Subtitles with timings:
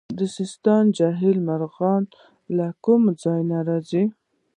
[0.17, 2.03] د سیستان جهیل مرغان
[2.57, 4.03] له کوم ځای راځي؟